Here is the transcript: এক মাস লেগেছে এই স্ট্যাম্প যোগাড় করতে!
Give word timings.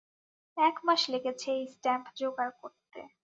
এক 0.57 0.75
মাস 0.85 1.01
লেগেছে 1.13 1.49
এই 1.57 1.65
স্ট্যাম্প 1.73 2.05
যোগাড় 2.19 2.53
করতে! 2.61 3.01